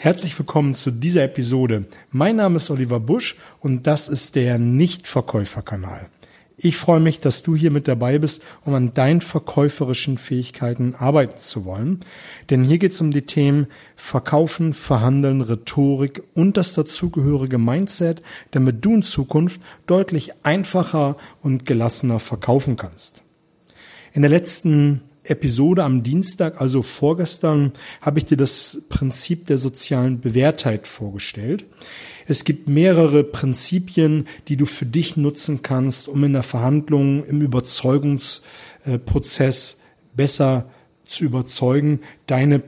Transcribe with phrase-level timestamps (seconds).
[0.00, 1.86] Herzlich willkommen zu dieser Episode.
[2.12, 6.08] Mein Name ist Oliver Busch und das ist der Nichtverkäuferkanal.
[6.56, 11.40] Ich freue mich, dass du hier mit dabei bist, um an deinen verkäuferischen Fähigkeiten arbeiten
[11.40, 11.98] zu wollen.
[12.48, 13.66] Denn hier geht es um die Themen
[13.96, 18.22] Verkaufen, Verhandeln, Rhetorik und das dazugehörige Mindset,
[18.52, 23.24] damit du in Zukunft deutlich einfacher und gelassener verkaufen kannst.
[24.12, 30.20] In der letzten Episode am Dienstag, also vorgestern, habe ich dir das Prinzip der sozialen
[30.20, 31.64] Bewährtheit vorgestellt.
[32.26, 37.40] Es gibt mehrere Prinzipien, die du für dich nutzen kannst, um in der Verhandlung, im
[37.40, 39.78] Überzeugungsprozess
[40.14, 40.68] besser
[41.06, 42.62] zu überzeugen, deine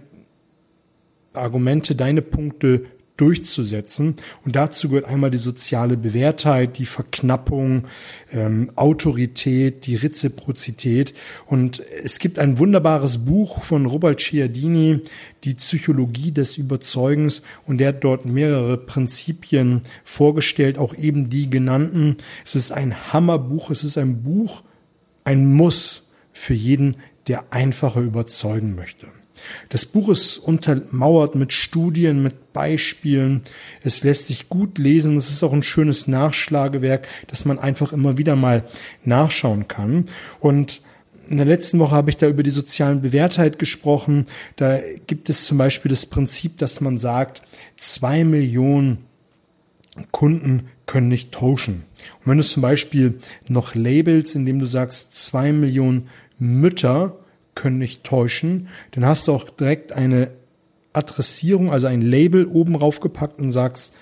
[1.32, 2.86] Argumente, deine Punkte
[3.20, 4.16] durchzusetzen.
[4.44, 7.84] Und dazu gehört einmal die soziale Bewährtheit, die Verknappung,
[8.32, 11.14] ähm, Autorität, die Reziprozität.
[11.46, 15.00] Und es gibt ein wunderbares Buch von Robert Ciardini,
[15.44, 17.42] die Psychologie des Überzeugens.
[17.66, 22.16] Und der hat dort mehrere Prinzipien vorgestellt, auch eben die genannten.
[22.44, 23.70] Es ist ein Hammerbuch.
[23.70, 24.62] Es ist ein Buch,
[25.24, 26.96] ein Muss für jeden,
[27.26, 29.08] der einfacher überzeugen möchte.
[29.68, 33.42] Das Buch ist untermauert mit Studien, mit Beispielen.
[33.82, 35.16] Es lässt sich gut lesen.
[35.16, 38.64] Es ist auch ein schönes Nachschlagewerk, dass man einfach immer wieder mal
[39.04, 40.06] nachschauen kann.
[40.40, 40.80] Und
[41.28, 44.26] in der letzten Woche habe ich da über die sozialen Bewährtheit gesprochen.
[44.56, 47.42] Da gibt es zum Beispiel das Prinzip, dass man sagt,
[47.76, 48.98] zwei Millionen
[50.10, 51.84] Kunden können nicht tauschen.
[52.18, 56.08] Und wenn du zum Beispiel noch labels, indem du sagst, zwei Millionen
[56.40, 57.16] Mütter
[57.54, 58.68] können nicht täuschen.
[58.92, 60.30] Dann hast du auch direkt eine
[60.92, 63.94] Adressierung, also ein Label oben raufgepackt und sagst,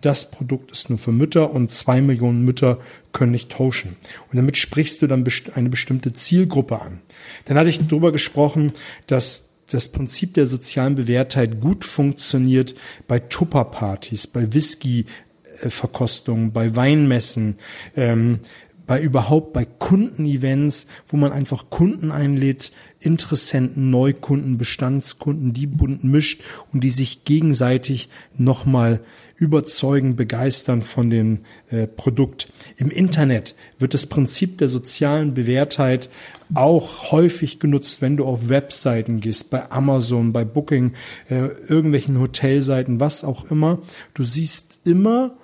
[0.00, 2.78] das Produkt ist nur für Mütter und zwei Millionen Mütter
[3.12, 3.96] können nicht tauschen.
[4.30, 5.24] Und damit sprichst du dann
[5.54, 7.00] eine bestimmte Zielgruppe an.
[7.46, 8.72] Dann hatte ich darüber gesprochen,
[9.06, 12.74] dass das Prinzip der sozialen Bewährtheit gut funktioniert
[13.08, 17.56] bei Tupperpartys, bei Whisky-Verkostungen, bei Weinmessen,
[17.96, 18.40] ähm,
[18.86, 26.42] bei überhaupt bei Kundenevents, wo man einfach Kunden einlädt, Interessenten, Neukunden, Bestandskunden, die bunt mischt
[26.72, 29.00] und die sich gegenseitig nochmal
[29.36, 32.48] überzeugen, begeistern von dem äh, Produkt.
[32.76, 36.08] Im Internet wird das Prinzip der sozialen Bewährtheit
[36.54, 40.92] auch häufig genutzt, wenn du auf Webseiten gehst, bei Amazon, bei Booking,
[41.28, 43.80] äh, irgendwelchen Hotelseiten, was auch immer.
[44.14, 45.36] Du siehst immer,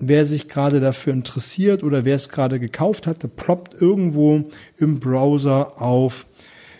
[0.00, 4.44] wer sich gerade dafür interessiert oder wer es gerade gekauft hat, da ploppt irgendwo
[4.78, 6.26] im Browser auf,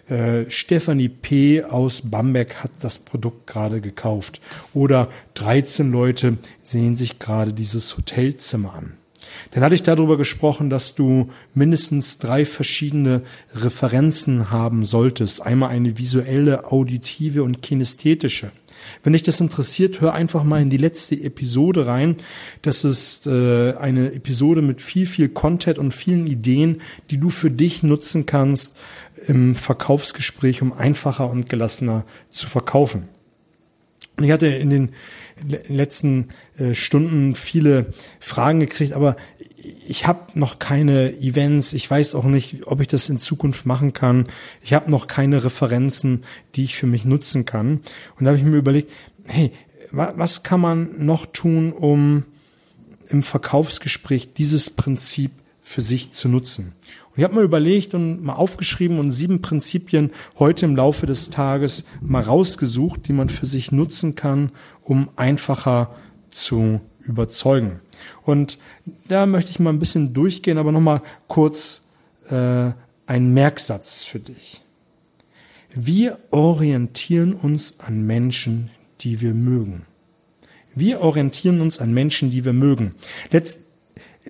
[0.09, 1.63] äh, Stephanie P.
[1.63, 4.41] aus Bamberg hat das Produkt gerade gekauft.
[4.75, 8.95] Oder 13 Leute sehen sich gerade dieses Hotelzimmer an.
[9.53, 13.23] Dann hatte ich darüber gesprochen, dass du mindestens drei verschiedene
[13.55, 15.43] Referenzen haben solltest.
[15.43, 18.51] Einmal eine visuelle, auditive und kinästhetische.
[19.03, 22.17] Wenn dich das interessiert, hör einfach mal in die letzte Episode rein.
[22.63, 26.81] Das ist äh, eine Episode mit viel, viel Content und vielen Ideen,
[27.11, 28.77] die du für dich nutzen kannst
[29.27, 33.09] im Verkaufsgespräch, um einfacher und gelassener zu verkaufen.
[34.21, 34.91] Und ich hatte in den
[35.69, 37.87] letzten äh, Stunden viele
[38.19, 39.17] Fragen gekriegt, aber
[39.89, 43.95] ich habe noch keine Events, ich weiß auch nicht, ob ich das in Zukunft machen
[43.95, 44.29] kann.
[44.63, 47.81] Ich habe noch keine Referenzen, die ich für mich nutzen kann.
[48.19, 48.93] Und da habe ich mir überlegt,
[49.25, 49.53] hey,
[49.91, 52.25] was kann man noch tun, um
[53.09, 55.31] im Verkaufsgespräch dieses Prinzip
[55.63, 56.75] für sich zu nutzen?
[57.11, 61.31] Und ich habe mir überlegt und mal aufgeschrieben und sieben Prinzipien heute im Laufe des
[61.31, 65.95] Tages mal rausgesucht, die man für sich nutzen kann, um einfacher
[66.31, 67.81] zu überzeugen.
[68.23, 68.59] Und
[69.09, 71.83] da möchte ich mal ein bisschen durchgehen, aber nochmal kurz
[72.31, 72.71] äh,
[73.07, 74.61] ein Merksatz für dich.
[75.75, 79.83] Wir orientieren uns an Menschen, die wir mögen.
[80.75, 82.95] Wir orientieren uns an Menschen, die wir mögen.
[83.31, 83.61] Letzt,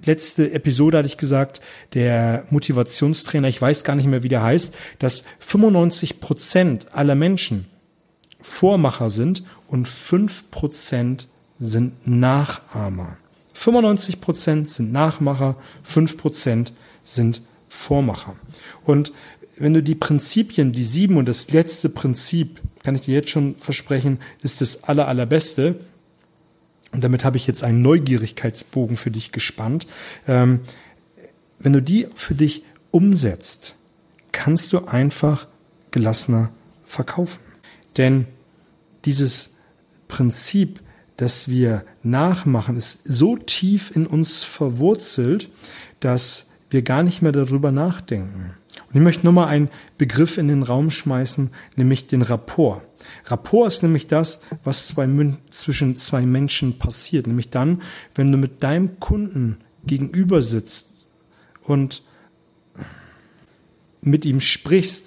[0.04, 1.60] letzte Episode hatte ich gesagt,
[1.94, 7.66] der Motivationstrainer, ich weiß gar nicht mehr, wie der heißt, dass 95 Prozent aller Menschen
[8.40, 11.28] Vormacher sind und 5 Prozent
[11.58, 13.16] sind Nachahmer.
[13.52, 16.72] 95 Prozent sind Nachmacher, 5 Prozent
[17.04, 18.34] sind Vormacher.
[18.84, 19.12] Und
[19.58, 23.56] wenn du die Prinzipien, die sieben und das letzte Prinzip, kann ich dir jetzt schon
[23.58, 25.76] versprechen, ist das aller, allerbeste.
[26.92, 29.86] Und damit habe ich jetzt einen Neugierigkeitsbogen für dich gespannt.
[30.26, 30.60] Ähm,
[31.58, 33.76] wenn du die für dich umsetzt,
[34.32, 35.46] kannst du einfach
[35.90, 36.50] gelassener
[36.84, 37.40] verkaufen.
[37.96, 38.26] Denn
[39.04, 39.54] dieses
[40.08, 40.80] Prinzip
[41.20, 45.50] das wir nachmachen, ist so tief in uns verwurzelt,
[46.00, 48.54] dass wir gar nicht mehr darüber nachdenken.
[48.88, 49.68] Und ich möchte nochmal einen
[49.98, 52.82] Begriff in den Raum schmeißen, nämlich den Rapport.
[53.26, 55.08] Rapport ist nämlich das, was zwei,
[55.50, 57.26] zwischen zwei Menschen passiert.
[57.26, 57.82] Nämlich dann,
[58.14, 60.90] wenn du mit deinem Kunden gegenüber sitzt
[61.62, 62.02] und
[64.02, 65.06] mit ihm sprichst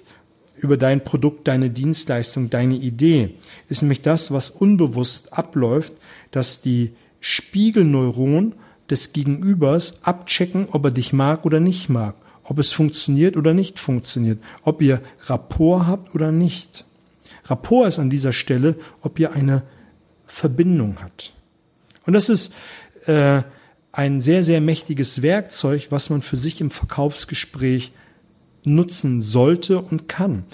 [0.56, 3.34] über dein Produkt, deine Dienstleistung, deine Idee,
[3.68, 5.92] ist nämlich das, was unbewusst abläuft,
[6.30, 8.54] dass die Spiegelneuronen
[8.90, 13.80] des Gegenübers abchecken, ob er dich mag oder nicht mag, ob es funktioniert oder nicht
[13.80, 16.84] funktioniert, ob ihr Rapport habt oder nicht.
[17.46, 19.62] Rapport ist an dieser Stelle, ob ihr eine
[20.26, 21.32] Verbindung habt.
[22.06, 22.52] Und das ist
[23.06, 23.42] äh,
[23.92, 27.92] ein sehr, sehr mächtiges Werkzeug, was man für sich im Verkaufsgespräch
[28.64, 30.44] nutzen sollte und kann.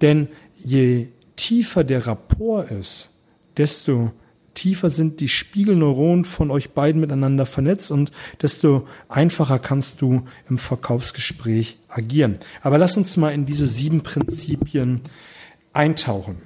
[0.00, 3.10] Denn je tiefer der Rapport ist,
[3.56, 4.12] desto
[4.60, 8.12] tiefer sind die Spiegelneuronen von euch beiden miteinander vernetzt und
[8.42, 12.38] desto einfacher kannst du im Verkaufsgespräch agieren.
[12.60, 15.00] Aber lass uns mal in diese sieben Prinzipien
[15.72, 16.42] eintauchen.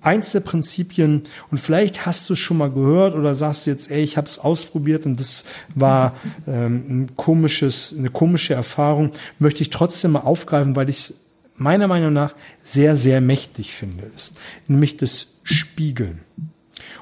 [0.00, 4.04] Eins der Prinzipien, und vielleicht hast du es schon mal gehört oder sagst jetzt, ey,
[4.04, 6.14] ich habe es ausprobiert und das war
[6.46, 9.10] ähm, ein komisches, eine komische Erfahrung,
[9.40, 11.14] möchte ich trotzdem mal aufgreifen, weil ich es
[11.56, 14.36] meiner Meinung nach sehr, sehr mächtig finde, ist
[14.68, 16.20] nämlich das Spiegeln.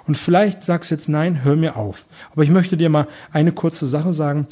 [0.07, 2.05] Und vielleicht sagst du jetzt, nein, hör mir auf.
[2.33, 4.47] Aber ich möchte dir mal eine kurze Sache sagen.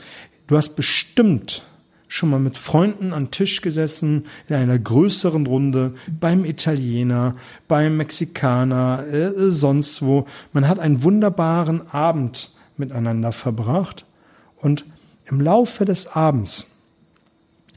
[0.46, 1.64] Du hast bestimmt
[2.12, 7.36] schon mal mit Freunden an Tisch gesessen, in einer größeren Runde, beim Italiener,
[7.68, 10.26] beim Mexikaner, äh, sonst wo.
[10.52, 14.04] Man hat einen wunderbaren Abend miteinander verbracht
[14.56, 14.84] und
[15.24, 16.66] im Laufe des Abends,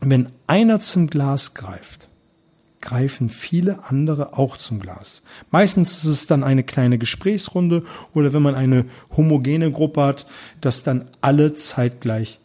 [0.02, 2.05] wenn einer zum Glas greift,
[2.86, 5.24] greifen viele andere auch zum Glas.
[5.52, 7.84] Meistens ist es dann eine kleine Gesprächsrunde
[8.14, 8.86] oder wenn man eine
[9.18, 10.28] homogene Gruppe hat,
[10.62, 12.40] dass dann alle zeitgleich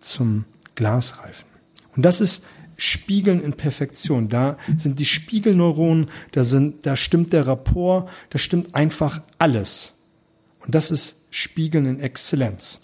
[0.00, 1.46] zum Glas greifen.
[1.94, 2.42] Und das ist
[2.76, 4.28] Spiegeln in Perfektion.
[4.28, 9.92] Da sind die Spiegelneuronen, da sind, da stimmt der Rapport, da stimmt einfach alles.
[10.60, 12.80] Und das ist Spiegeln in Exzellenz.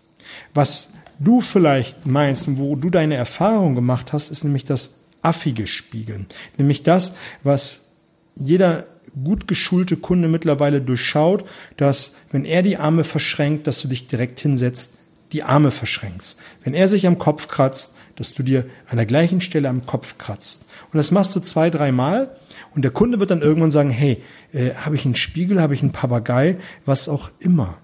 [0.55, 6.27] Was du vielleicht meinst, wo du deine Erfahrung gemacht hast, ist nämlich das affige Spiegeln.
[6.57, 7.87] Nämlich das, was
[8.35, 8.85] jeder
[9.25, 11.45] gut geschulte Kunde mittlerweile durchschaut,
[11.77, 14.93] dass wenn er die Arme verschränkt, dass du dich direkt hinsetzt,
[15.33, 16.39] die Arme verschränkst.
[16.65, 20.19] Wenn er sich am Kopf kratzt, dass du dir an der gleichen Stelle am Kopf
[20.19, 20.65] kratzt.
[20.93, 22.31] Und das machst du zwei, dreimal
[22.75, 24.23] und der Kunde wird dann irgendwann sagen, hey,
[24.53, 26.57] äh, habe ich einen Spiegel, habe ich einen Papagei,
[26.87, 27.77] was auch immer.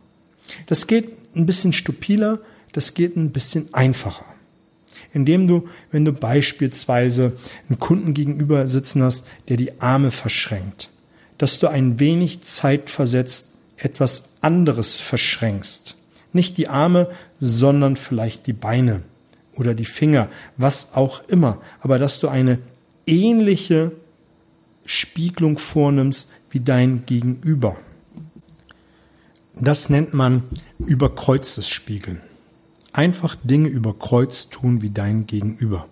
[0.67, 2.39] Das geht ein bisschen stupiler,
[2.73, 4.25] das geht ein bisschen einfacher
[5.14, 7.32] indem du, wenn du beispielsweise
[7.69, 10.90] einen Kunden gegenüber sitzen hast, der die Arme verschränkt,
[11.38, 13.46] dass du ein wenig Zeit versetzt
[13.76, 15.96] etwas anderes verschränkst.
[16.32, 17.08] Nicht die Arme,
[17.40, 19.02] sondern vielleicht die Beine
[19.55, 22.58] oder die Finger, was auch immer, aber dass du eine
[23.06, 23.93] ähnliche
[24.84, 27.76] Spiegelung vornimmst wie dein Gegenüber.
[29.55, 30.43] Das nennt man
[30.78, 32.20] überkreuztes Spiegeln
[32.94, 35.87] einfach Dinge über Kreuz tun wie dein Gegenüber.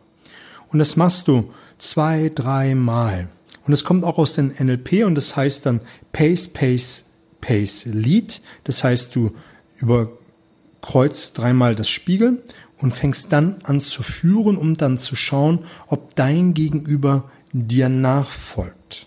[0.69, 3.29] Und das machst du zwei, drei Mal.
[3.67, 5.81] Und es kommt auch aus dem NLP und das heißt dann
[6.13, 7.05] Pace, Pace,
[7.41, 8.41] Pace, Lead.
[8.65, 9.33] Das heißt, du
[9.77, 12.39] überkreuzt dreimal das Spiegeln
[12.79, 19.07] und fängst dann an zu führen, um dann zu schauen, ob dein Gegenüber dir nachfolgt.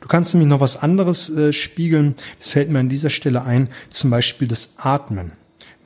[0.00, 2.16] Du kannst nämlich noch was anderes äh, spiegeln.
[2.38, 5.32] Das fällt mir an dieser Stelle ein, zum Beispiel das Atmen.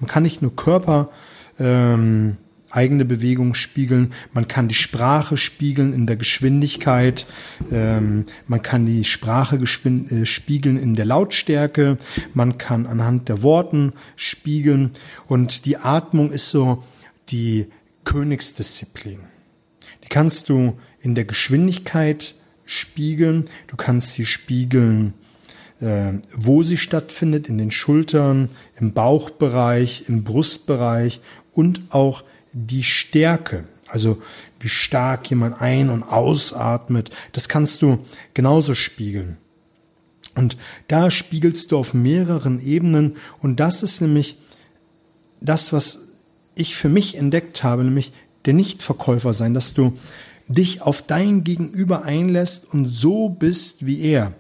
[0.01, 1.11] Man kann nicht nur Körper
[1.59, 2.37] ähm,
[2.71, 7.27] eigene Bewegung spiegeln, man kann die Sprache spiegeln in der Geschwindigkeit,
[7.71, 11.97] ähm, man kann die Sprache äh, spiegeln in der Lautstärke,
[12.35, 14.91] man kann anhand der Worten spiegeln
[15.27, 16.83] und die Atmung ist so
[17.29, 17.67] die
[18.05, 19.21] Königsdisziplin.
[20.05, 22.35] Die kannst du in der Geschwindigkeit
[22.67, 25.15] spiegeln, du kannst sie spiegeln
[25.81, 31.21] äh, wo sie stattfindet, in den Schultern, im Bauchbereich, im Brustbereich
[31.53, 33.65] und auch die Stärke.
[33.89, 34.21] Also
[34.61, 37.99] wie stark jemand ein- und ausatmet, das kannst du
[38.35, 39.37] genauso spiegeln.
[40.35, 40.57] Und
[40.89, 44.37] da spiegelst du auf mehreren Ebenen und das ist nämlich
[45.41, 46.01] das, was
[46.55, 48.13] ich für mich entdeckt habe, nämlich
[48.45, 49.97] der Nichtverkäufer sein, dass du
[50.49, 54.33] dich auf dein Gegenüber einlässt und so bist wie er.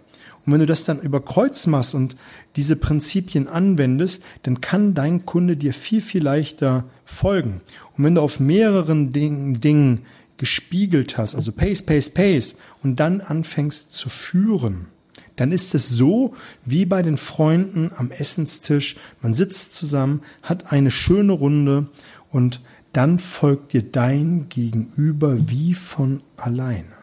[0.46, 2.16] Und wenn du das dann über Kreuz machst und
[2.54, 7.60] diese Prinzipien anwendest, dann kann dein Kunde dir viel, viel leichter folgen.
[7.96, 10.02] Und wenn du auf mehreren Dingen, Dingen
[10.36, 14.86] gespiegelt hast, also Pace, Pace, Pace, und dann anfängst zu führen,
[15.34, 16.34] dann ist es so
[16.64, 18.96] wie bei den Freunden am Essenstisch.
[19.22, 21.86] Man sitzt zusammen, hat eine schöne Runde
[22.30, 22.60] und
[22.92, 26.96] dann folgt dir dein Gegenüber wie von alleine.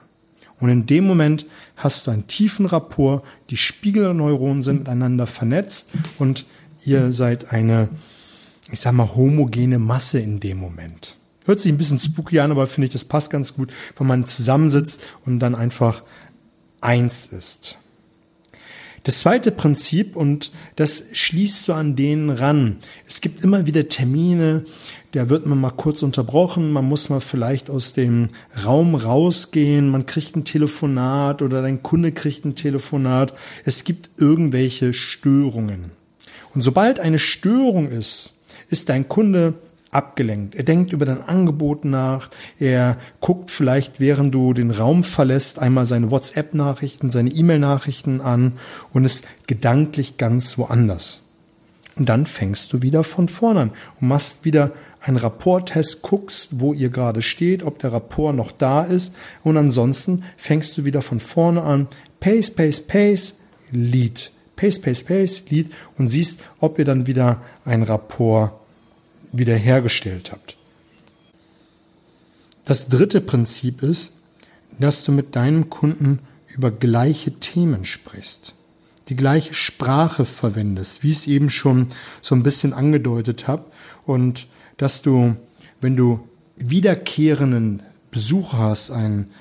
[0.60, 1.46] Und in dem Moment
[1.76, 6.46] hast du einen tiefen Rapport, die Spiegelneuronen sind miteinander vernetzt und
[6.86, 7.90] ihr seid eine,
[8.72, 11.18] ich sag mal, homogene Masse in dem Moment.
[11.46, 14.26] Hört sich ein bisschen spooky an, aber finde ich, das passt ganz gut, wenn man
[14.26, 16.04] zusammensitzt und dann einfach
[16.80, 17.78] eins ist.
[19.04, 22.78] Das zweite Prinzip, und das schließt so an denen ran.
[23.06, 24.64] Es gibt immer wieder Termine,
[25.12, 28.30] da wird man mal kurz unterbrochen, man muss mal vielleicht aus dem
[28.66, 33.34] Raum rausgehen, man kriegt ein Telefonat oder dein Kunde kriegt ein Telefonat.
[33.66, 35.92] Es gibt irgendwelche Störungen.
[36.56, 38.34] Und sobald eine Störung ist,
[38.70, 39.56] ist dein Kunde
[39.94, 40.56] abgelenkt.
[40.56, 42.30] Er denkt über dein Angebot nach.
[42.60, 48.54] Er guckt vielleicht, während du den Raum verlässt, einmal seine WhatsApp-Nachrichten, seine E-Mail-Nachrichten an
[48.92, 51.22] und ist gedanklich ganz woanders.
[51.96, 53.72] Und dann fängst du wieder von vorne an
[54.02, 58.84] und machst wieder einen Rapporttest, guckst, wo ihr gerade steht, ob der Rapport noch da
[58.84, 59.14] ist.
[59.44, 61.88] Und ansonsten fängst du wieder von vorne an.
[62.20, 63.36] Pace, pace, pace,
[63.72, 64.32] Lead.
[64.56, 68.52] Pace, pace, pace, Lead und siehst, ob ihr dann wieder ein Rapport
[69.34, 70.56] wiederhergestellt habt.
[72.66, 74.12] Das dritte Prinzip ist,
[74.80, 76.20] dass du mit deinem Kunden
[76.56, 78.54] über gleiche Themen sprichst,
[79.10, 81.88] die gleiche Sprache verwendest, wie ich es eben schon
[82.22, 83.66] so ein bisschen angedeutet habe,
[84.06, 84.48] und
[84.78, 85.36] dass du,
[85.82, 89.32] wenn du wiederkehrenden Besuch hast, einen,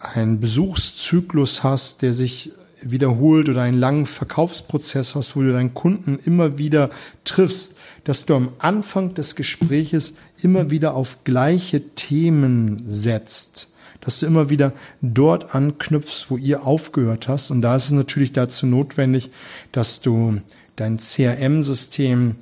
[0.00, 6.18] einen Besuchszyklus hast, der sich wiederholt oder einen langen Verkaufsprozess hast, wo du deinen Kunden
[6.24, 6.90] immer wieder
[7.24, 7.75] triffst,
[8.06, 13.68] dass du am Anfang des Gespräches immer wieder auf gleiche Themen setzt,
[14.00, 14.72] dass du immer wieder
[15.02, 17.50] dort anknüpfst, wo ihr aufgehört hast.
[17.50, 19.30] Und da ist es natürlich dazu notwendig,
[19.72, 20.40] dass du
[20.76, 22.36] dein CRM-System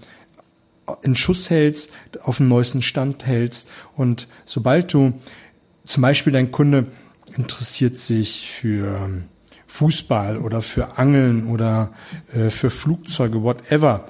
[1.00, 1.90] in Schuss hältst,
[2.20, 3.66] auf dem neuesten Stand hältst.
[3.96, 5.14] Und sobald du
[5.86, 6.88] zum Beispiel dein Kunde
[7.38, 9.08] interessiert sich für
[9.66, 11.94] Fußball oder für Angeln oder
[12.34, 14.04] äh, für Flugzeuge, whatever,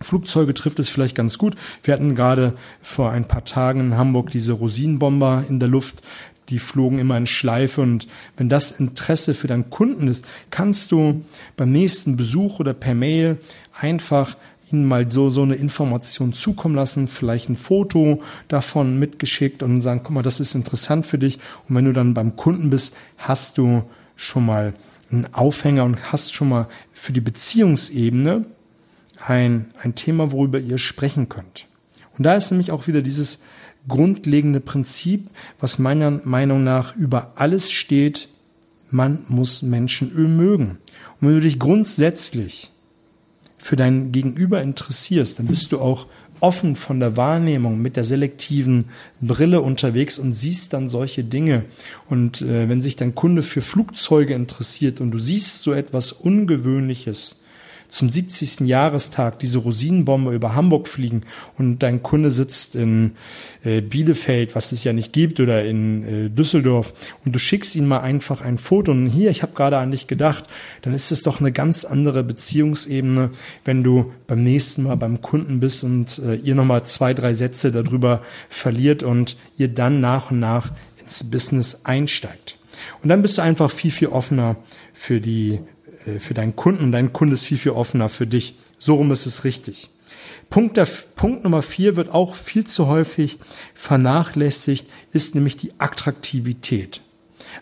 [0.00, 1.56] Flugzeuge trifft es vielleicht ganz gut.
[1.82, 6.02] Wir hatten gerade vor ein paar Tagen in Hamburg diese Rosinenbomber in der Luft.
[6.50, 11.24] Die flogen immer in Schleife und wenn das Interesse für deinen Kunden ist, kannst du
[11.56, 13.38] beim nächsten Besuch oder per Mail
[13.72, 14.36] einfach
[14.70, 20.00] ihnen mal so, so eine Information zukommen lassen, vielleicht ein Foto davon mitgeschickt und sagen,
[20.04, 21.38] guck mal, das ist interessant für dich.
[21.68, 23.84] Und wenn du dann beim Kunden bist, hast du
[24.16, 24.74] schon mal
[25.10, 28.44] einen Aufhänger und hast schon mal für die Beziehungsebene
[29.26, 31.66] ein, ein Thema, worüber ihr sprechen könnt.
[32.16, 33.40] Und da ist nämlich auch wieder dieses
[33.88, 35.28] grundlegende Prinzip,
[35.60, 38.28] was meiner Meinung nach über alles steht,
[38.90, 40.78] man muss Menschenöl mögen.
[41.20, 42.70] Und wenn du dich grundsätzlich
[43.58, 46.06] für dein Gegenüber interessierst, dann bist du auch
[46.40, 48.86] offen von der Wahrnehmung mit der selektiven
[49.20, 51.64] Brille unterwegs und siehst dann solche Dinge.
[52.10, 57.40] Und äh, wenn sich dein Kunde für Flugzeuge interessiert und du siehst so etwas Ungewöhnliches,
[57.94, 58.60] zum 70.
[58.66, 61.22] Jahrestag diese Rosinenbombe über Hamburg fliegen
[61.56, 63.12] und dein Kunde sitzt in
[63.62, 66.92] äh, Bielefeld, was es ja nicht gibt, oder in äh, Düsseldorf
[67.24, 70.08] und du schickst ihm mal einfach ein Foto und hier, ich habe gerade an dich
[70.08, 70.44] gedacht,
[70.82, 73.30] dann ist es doch eine ganz andere Beziehungsebene,
[73.64, 77.70] wenn du beim nächsten Mal beim Kunden bist und äh, ihr nochmal zwei, drei Sätze
[77.70, 82.58] darüber verliert und ihr dann nach und nach ins Business einsteigt.
[83.04, 84.56] Und dann bist du einfach viel, viel offener
[84.92, 85.60] für die
[86.18, 88.56] für deinen Kunden und dein Kunde ist viel, viel offener für dich.
[88.78, 89.90] So rum ist es richtig.
[90.50, 93.38] Punkt, der, Punkt Nummer vier wird auch viel zu häufig
[93.74, 97.00] vernachlässigt, ist nämlich die Attraktivität.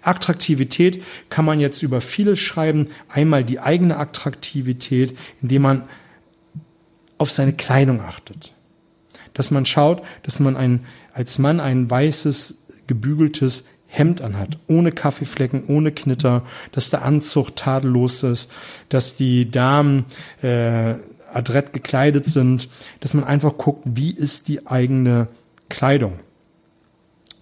[0.02, 2.88] Attraktivität kann man jetzt über vieles schreiben.
[3.08, 5.84] Einmal die eigene Attraktivität, indem man
[7.18, 8.52] auf seine Kleidung achtet.
[9.34, 10.84] Dass man schaut, dass man ein,
[11.14, 18.22] als Mann ein weißes, gebügeltes Hemd anhat, ohne Kaffeeflecken, ohne Knitter, dass der Anzug tadellos
[18.22, 18.50] ist,
[18.88, 20.06] dass die Damen
[20.40, 20.94] äh,
[21.30, 22.70] adrett gekleidet sind,
[23.00, 25.28] dass man einfach guckt, wie ist die eigene
[25.68, 26.20] Kleidung.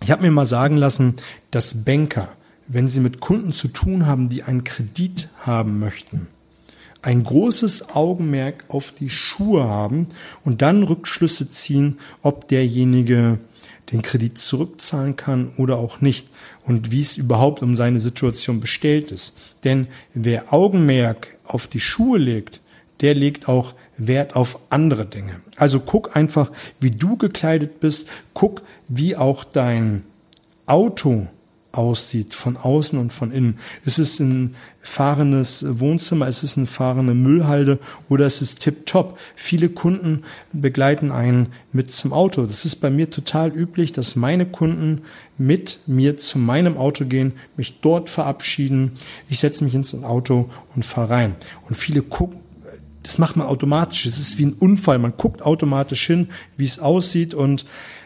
[0.03, 1.15] Ich habe mir mal sagen lassen,
[1.53, 2.29] dass Banker,
[2.67, 6.27] wenn sie mit Kunden zu tun haben, die einen Kredit haben möchten,
[7.01, 10.09] ein großes Augenmerk auf die Schuhe haben
[10.45, 13.39] und dann Rückschlüsse ziehen, ob derjenige
[13.93, 16.29] den Kredit zurückzahlen kann oder auch nicht
[16.65, 19.35] und wie es überhaupt um seine Situation bestellt ist.
[19.65, 22.61] Denn wer Augenmerk auf die Schuhe legt,
[23.01, 25.41] der legt auch Wert auf andere Dinge.
[25.57, 30.05] Also guck einfach, wie du gekleidet bist, guck, wie auch dein
[30.67, 31.27] Auto
[31.73, 33.59] aussieht, von außen und von innen.
[33.85, 39.19] Ist es ein fahrendes Wohnzimmer, ist es eine fahrende Müllhalde oder ist es tipptopp?
[39.37, 42.47] Viele Kunden begleiten einen mit zum Auto.
[42.47, 45.03] Das ist bei mir total üblich, dass meine Kunden
[45.39, 48.93] mit mir zu meinem Auto gehen, mich dort verabschieden.
[49.29, 51.37] Ich setze mich ins Auto und fahre rein.
[51.69, 52.41] Und viele gucken,
[53.03, 54.07] das macht man automatisch.
[54.07, 54.99] Es ist wie ein Unfall.
[54.99, 57.65] Man guckt automatisch hin, wie es aussieht und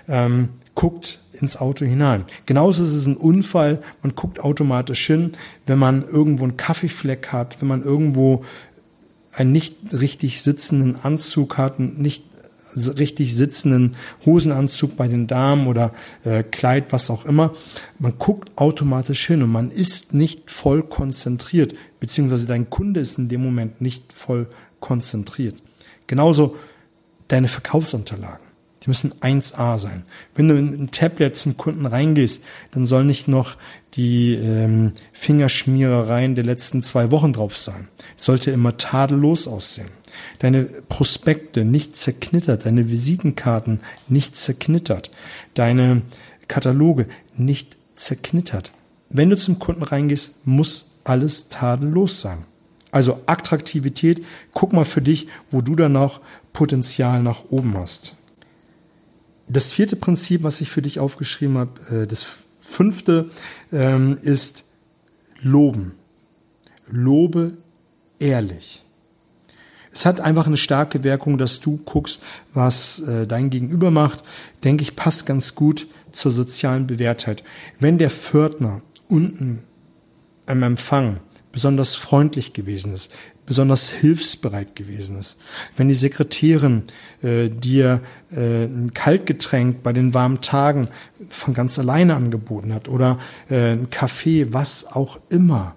[0.08, 2.24] ähm, guckt ins Auto hinein.
[2.46, 3.82] Genauso ist es ein Unfall.
[4.02, 5.32] Man guckt automatisch hin,
[5.66, 8.44] wenn man irgendwo einen Kaffeefleck hat, wenn man irgendwo
[9.32, 12.24] einen nicht richtig sitzenden Anzug hat, einen nicht
[12.76, 15.92] richtig sitzenden Hosenanzug bei den Damen oder
[16.24, 17.54] äh, Kleid, was auch immer.
[17.98, 23.28] Man guckt automatisch hin und man ist nicht voll konzentriert, beziehungsweise dein Kunde ist in
[23.28, 24.48] dem Moment nicht voll
[24.80, 25.56] konzentriert.
[26.06, 26.56] Genauso
[27.28, 28.44] deine Verkaufsunterlagen.
[28.84, 30.04] Die müssen 1A sein.
[30.34, 33.56] Wenn du in ein Tablet zum Kunden reingehst, dann soll nicht noch
[33.94, 37.88] die ähm, Fingerschmierereien der letzten zwei Wochen drauf sein.
[38.18, 39.88] Sollte immer tadellos aussehen.
[40.38, 45.10] Deine Prospekte nicht zerknittert, deine Visitenkarten nicht zerknittert,
[45.54, 46.02] deine
[46.46, 48.70] Kataloge nicht zerknittert.
[49.08, 52.44] Wenn du zum Kunden reingehst, muss alles tadellos sein.
[52.90, 54.22] Also Attraktivität,
[54.52, 56.20] guck mal für dich, wo du dann noch
[56.52, 58.14] Potenzial nach oben hast.
[59.48, 62.26] Das vierte Prinzip, was ich für dich aufgeschrieben habe, äh, das
[62.60, 63.30] fünfte
[63.72, 64.64] ähm, ist
[65.40, 65.92] Loben.
[66.90, 67.52] Lobe
[68.18, 68.82] ehrlich.
[69.92, 72.20] Es hat einfach eine starke Wirkung, dass du guckst,
[72.52, 74.24] was äh, dein Gegenüber macht.
[74.64, 77.44] Denke ich, passt ganz gut zur sozialen Bewährtheit.
[77.78, 79.60] Wenn der Pförtner unten
[80.46, 81.18] am Empfang
[81.52, 83.12] besonders freundlich gewesen ist,
[83.46, 85.36] besonders hilfsbereit gewesen ist.
[85.76, 86.84] Wenn die Sekretärin
[87.22, 88.00] äh, dir
[88.32, 90.88] äh, ein Kaltgetränk bei den warmen Tagen
[91.28, 93.18] von ganz alleine angeboten hat oder
[93.50, 95.74] äh, ein Kaffee, was auch immer,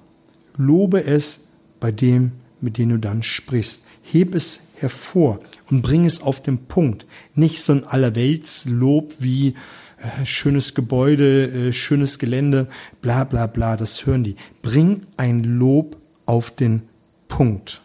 [0.57, 1.41] lobe es
[1.79, 2.31] bei dem,
[2.61, 3.83] mit dem du dann sprichst.
[4.03, 7.05] Heb es hervor und bring es auf den Punkt.
[7.35, 9.55] Nicht so ein Allerweltslob wie
[9.97, 12.67] äh, schönes Gebäude, äh, schönes Gelände,
[13.01, 14.35] bla bla bla, das hören die.
[14.61, 16.83] Bring ein Lob auf den
[17.27, 17.81] Punkt.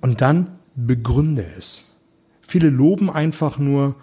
[0.00, 1.84] Und dann begründe es.
[2.42, 3.94] Viele loben einfach nur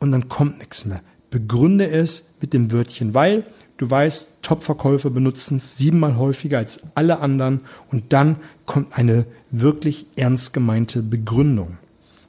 [0.00, 1.00] und dann kommt nichts mehr.
[1.30, 3.44] Begründe es mit dem Wörtchen weil.
[3.76, 7.60] Du weißt, Top-Verkäufer benutzen es siebenmal häufiger als alle anderen
[7.92, 11.78] und dann kommt eine wirklich ernst gemeinte Begründung.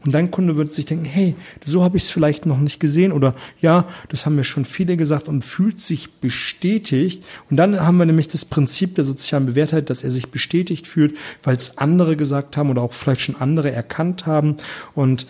[0.06, 1.36] Und dein Kunde wird sich denken, hey,
[1.66, 4.96] so habe ich es vielleicht noch nicht gesehen oder ja, das haben mir schon viele
[4.96, 7.24] gesagt und fühlt sich bestätigt.
[7.50, 11.18] Und dann haben wir nämlich das Prinzip der sozialen Bewährtheit, dass er sich bestätigt fühlt,
[11.44, 14.56] weil es andere gesagt haben oder auch vielleicht schon andere erkannt haben.
[14.96, 15.28] Und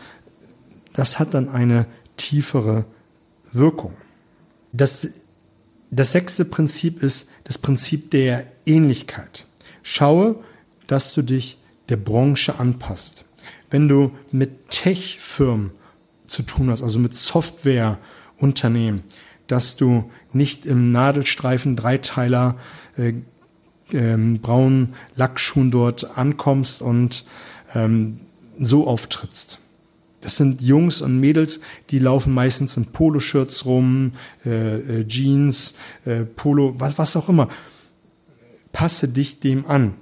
[0.93, 2.85] das hat dann eine tiefere
[3.51, 3.93] Wirkung.
[4.71, 5.07] Das,
[5.89, 9.45] das sechste Prinzip ist das Prinzip der Ähnlichkeit.
[9.81, 10.35] Schaue,
[10.85, 11.57] dass du dich
[11.89, 13.25] der Branche anpasst
[13.69, 15.71] wenn du mit Tech-Firmen
[16.27, 19.03] zu tun hast, also mit Softwareunternehmen,
[19.47, 22.55] dass du nicht im Nadelstreifen Dreiteiler
[22.97, 23.13] äh,
[23.91, 27.25] ähm, braunen Lackschuhen dort ankommst und
[27.73, 28.19] ähm,
[28.59, 29.59] so auftrittst.
[30.21, 34.13] Das sind Jungs und Mädels, die laufen meistens in Poloshirts rum,
[34.45, 37.49] äh, äh, Jeans, äh, Polo, was, was auch immer.
[38.73, 39.93] Passe dich dem an.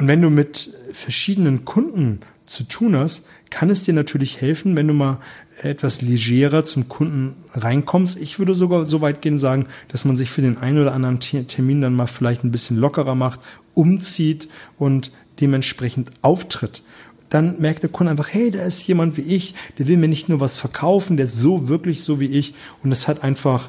[0.00, 4.88] Und wenn du mit verschiedenen Kunden zu tun hast, kann es dir natürlich helfen, wenn
[4.88, 5.18] du mal
[5.60, 8.18] etwas legerer zum Kunden reinkommst.
[8.18, 11.20] Ich würde sogar so weit gehen sagen, dass man sich für den einen oder anderen
[11.20, 13.40] Termin dann mal vielleicht ein bisschen lockerer macht,
[13.74, 16.82] umzieht und dementsprechend auftritt.
[17.28, 20.30] Dann merkt der Kunde einfach, hey, da ist jemand wie ich, der will mir nicht
[20.30, 23.68] nur was verkaufen, der ist so wirklich so wie ich und es hat einfach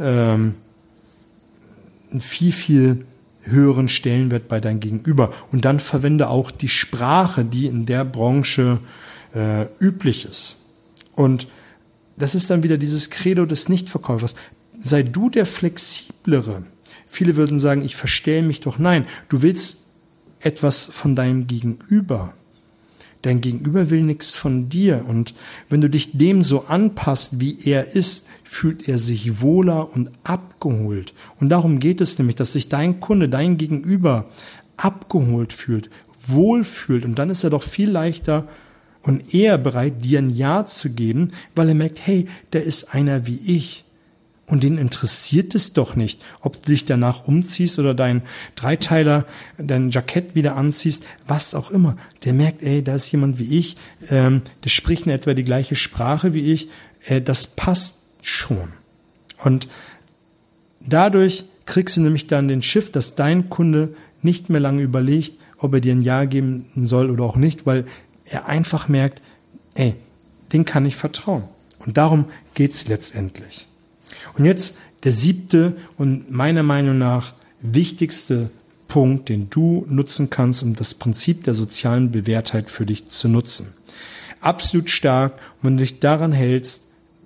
[0.00, 0.56] ähm,
[2.18, 3.04] viel, viel
[3.42, 5.32] höheren Stellenwert bei deinem Gegenüber.
[5.52, 8.80] Und dann verwende auch die Sprache, die in der Branche
[9.34, 10.56] äh, üblich ist.
[11.14, 11.48] Und
[12.16, 14.34] das ist dann wieder dieses Credo des Nichtverkäufers.
[14.80, 16.62] Sei du der Flexiblere.
[17.08, 18.78] Viele würden sagen, ich verstehe mich doch.
[18.78, 19.78] Nein, du willst
[20.40, 22.34] etwas von deinem Gegenüber.
[23.22, 25.04] Dein Gegenüber will nichts von dir.
[25.06, 25.34] Und
[25.68, 31.12] wenn du dich dem so anpasst, wie er ist, fühlt er sich wohler und abgeholt.
[31.40, 34.26] Und darum geht es nämlich, dass sich dein Kunde, dein Gegenüber
[34.76, 35.90] abgeholt fühlt,
[36.26, 37.04] wohlfühlt.
[37.04, 38.46] Und dann ist er doch viel leichter
[39.02, 43.26] und eher bereit, dir ein Ja zu geben, weil er merkt, hey, der ist einer
[43.26, 43.84] wie ich.
[44.48, 48.22] Und den interessiert es doch nicht, ob du dich danach umziehst oder dein
[48.56, 49.26] Dreiteiler,
[49.58, 51.96] dein Jackett wieder anziehst, was auch immer.
[52.24, 53.76] Der merkt, ey, da ist jemand wie ich,
[54.10, 56.68] ähm, der spricht in etwa die gleiche Sprache wie ich,
[57.06, 58.72] äh, das passt schon.
[59.44, 59.68] Und
[60.88, 65.74] Dadurch kriegst du nämlich dann den Schiff, dass dein Kunde nicht mehr lange überlegt, ob
[65.74, 67.86] er dir ein Ja geben soll oder auch nicht, weil
[68.24, 69.20] er einfach merkt,
[69.74, 69.94] ey,
[70.52, 71.44] den kann ich vertrauen.
[71.80, 73.67] Und darum geht's letztendlich.
[74.36, 78.50] Und jetzt der siebte und meiner Meinung nach wichtigste
[78.88, 83.74] Punkt, den du nutzen kannst, um das Prinzip der sozialen Bewährtheit für dich zu nutzen.
[84.40, 85.34] Absolut stark.
[85.34, 86.82] Und wenn du dich daran hältst,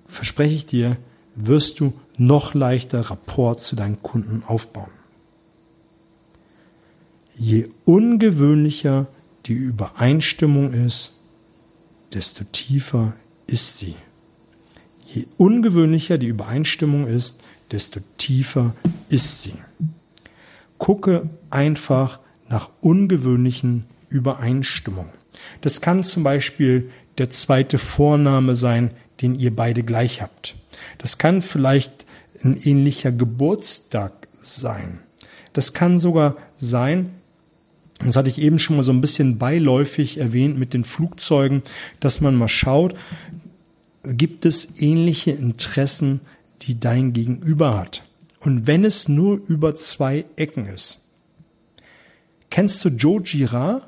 [0.07, 0.97] verspreche ich dir,
[1.35, 4.91] wirst du noch leichter Rapport zu deinen Kunden aufbauen.
[7.35, 9.07] Je ungewöhnlicher
[9.47, 11.13] die Übereinstimmung ist,
[12.13, 13.13] desto tiefer
[13.47, 13.95] ist sie.
[15.13, 17.35] Je ungewöhnlicher die Übereinstimmung ist,
[17.71, 18.73] desto tiefer
[19.09, 19.53] ist sie.
[20.77, 25.11] Gucke einfach nach ungewöhnlichen Übereinstimmungen.
[25.61, 30.55] Das kann zum Beispiel der zweite Vorname sein, den ihr beide gleich habt.
[30.97, 32.05] Das kann vielleicht
[32.43, 34.99] ein ähnlicher Geburtstag sein.
[35.53, 37.11] Das kann sogar sein,
[37.99, 41.61] das hatte ich eben schon mal so ein bisschen beiläufig erwähnt mit den Flugzeugen,
[41.99, 42.95] dass man mal schaut,
[44.03, 46.21] gibt es ähnliche Interessen,
[46.61, 48.03] die dein Gegenüber hat.
[48.39, 51.01] Und wenn es nur über zwei Ecken ist.
[52.49, 53.87] Kennst du Joe Girard?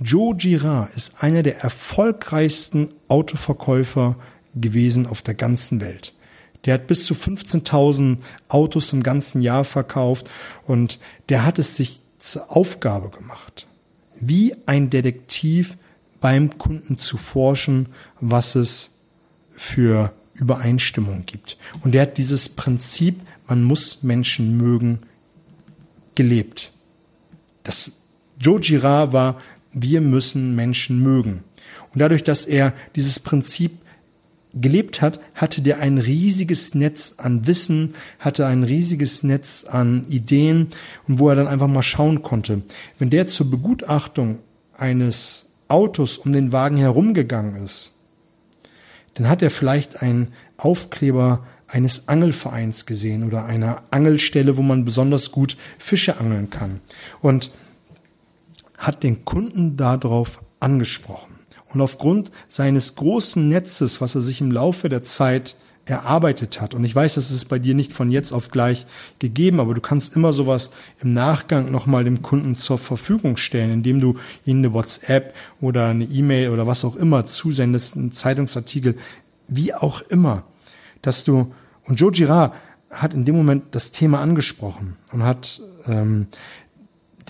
[0.00, 4.16] Joe Girard ist einer der erfolgreichsten Autoverkäufer
[4.54, 6.12] gewesen auf der ganzen Welt.
[6.64, 10.28] Der hat bis zu 15.000 Autos im ganzen Jahr verkauft
[10.66, 10.98] und
[11.28, 13.66] der hat es sich zur Aufgabe gemacht,
[14.18, 15.76] wie ein Detektiv
[16.20, 17.88] beim Kunden zu forschen,
[18.20, 18.93] was es
[19.54, 21.56] für Übereinstimmung gibt.
[21.82, 25.00] Und der hat dieses Prinzip, man muss Menschen mögen,
[26.14, 26.72] gelebt.
[27.62, 27.92] Das
[28.40, 29.40] Joe Girard war,
[29.72, 31.44] wir müssen Menschen mögen.
[31.92, 33.78] Und dadurch, dass er dieses Prinzip
[34.54, 40.68] gelebt hat, hatte der ein riesiges Netz an Wissen, hatte ein riesiges Netz an Ideen
[41.08, 42.62] und wo er dann einfach mal schauen konnte.
[42.98, 44.38] Wenn der zur Begutachtung
[44.76, 47.93] eines Autos um den Wagen herumgegangen ist,
[49.14, 55.32] dann hat er vielleicht einen Aufkleber eines Angelvereins gesehen oder einer Angelstelle, wo man besonders
[55.32, 56.80] gut Fische angeln kann
[57.20, 57.50] und
[58.76, 61.34] hat den Kunden darauf angesprochen.
[61.72, 66.74] Und aufgrund seines großen Netzes, was er sich im Laufe der Zeit erarbeitet hat.
[66.74, 68.86] Und ich weiß, das ist bei dir nicht von jetzt auf gleich
[69.18, 70.70] gegeben, aber du kannst immer sowas
[71.02, 74.16] im Nachgang nochmal dem Kunden zur Verfügung stellen, indem du
[74.46, 78.96] ihnen eine WhatsApp oder eine E-Mail oder was auch immer zusendest, einen Zeitungsartikel,
[79.48, 80.44] wie auch immer,
[81.02, 81.52] dass du,
[81.84, 82.54] und Joe Girard
[82.90, 86.28] hat in dem Moment das Thema angesprochen und hat ähm,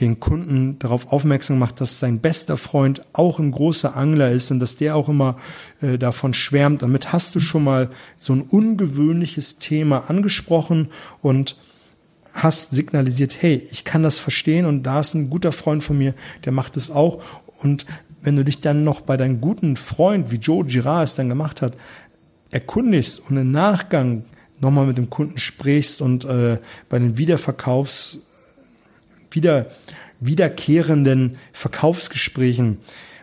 [0.01, 4.59] den Kunden darauf aufmerksam macht, dass sein bester Freund auch ein großer Angler ist und
[4.59, 5.39] dass der auch immer
[5.81, 6.83] äh, davon schwärmt.
[6.83, 10.89] Damit hast du schon mal so ein ungewöhnliches Thema angesprochen
[11.23, 11.57] und
[12.33, 16.15] hast signalisiert, hey, ich kann das verstehen und da ist ein guter Freund von mir,
[16.45, 17.23] der macht es auch.
[17.63, 17.87] Und
[18.21, 21.63] wenn du dich dann noch bei deinem guten Freund, wie Joe Girard es dann gemacht
[21.63, 21.75] hat,
[22.51, 24.25] erkundigst und im Nachgang
[24.61, 28.19] nochmal mit dem Kunden sprichst und äh, bei den Wiederverkaufs
[29.35, 29.67] wieder,
[30.21, 32.79] wiederkehrenden Verkaufsgesprächen.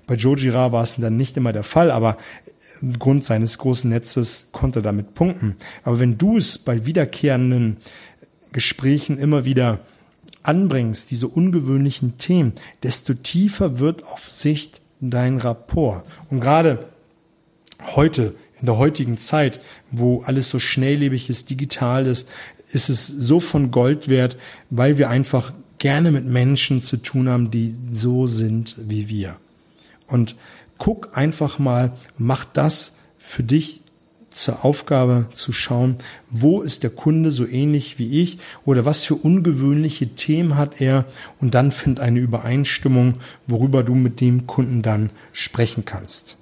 [0.08, 2.18] Bei Joe Girard war es dann nicht immer der Fall, aber
[2.84, 5.56] aufgrund seines großen Netzes konnte er damit punkten.
[5.84, 7.78] Aber wenn du es bei wiederkehrenden
[8.52, 9.80] Gesprächen immer wieder
[10.44, 16.06] anbringst, diese ungewöhnlichen Themen, desto tiefer wird auf Sicht dein Rapport.
[16.30, 16.86] Und gerade
[17.96, 19.60] heute, in der heutigen Zeit,
[19.92, 22.30] wo alles so schnelllebig ist, digital ist,
[22.72, 24.38] ist es so von Gold wert,
[24.70, 29.36] weil wir einfach gerne mit Menschen zu tun haben, die so sind wie wir.
[30.06, 30.36] Und
[30.78, 33.82] guck einfach mal, mach das für dich
[34.30, 35.96] zur Aufgabe zu schauen,
[36.30, 41.06] wo ist der Kunde so ähnlich wie ich oder was für ungewöhnliche Themen hat er
[41.40, 43.16] und dann find eine Übereinstimmung,
[43.48, 46.38] worüber du mit dem Kunden dann sprechen kannst.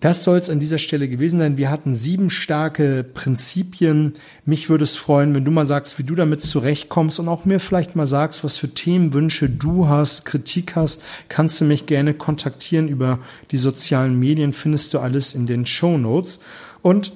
[0.00, 1.56] Das soll es an dieser Stelle gewesen sein.
[1.56, 4.14] Wir hatten sieben starke Prinzipien.
[4.44, 7.58] Mich würde es freuen, wenn du mal sagst, wie du damit zurechtkommst und auch mir
[7.58, 11.02] vielleicht mal sagst, was für Themenwünsche du hast, Kritik hast.
[11.28, 13.18] Kannst du mich gerne kontaktieren über
[13.50, 14.52] die sozialen Medien.
[14.52, 16.38] Findest du alles in den Show Notes.
[16.80, 17.10] Und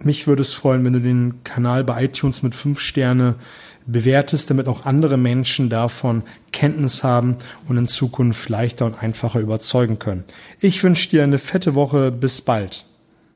[0.00, 3.36] mich würde es freuen, wenn du den Kanal bei iTunes mit fünf Sterne
[3.86, 7.36] bewertest, damit auch andere Menschen davon Kenntnis haben
[7.68, 10.24] und in Zukunft leichter und einfacher überzeugen können.
[10.60, 12.10] Ich wünsche dir eine fette Woche.
[12.10, 12.84] Bis bald.